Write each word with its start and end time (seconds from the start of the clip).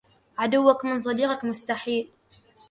عدوك 0.39 0.85
من 0.85 0.99
صديقك 0.99 1.45
مستحيل 1.45 2.11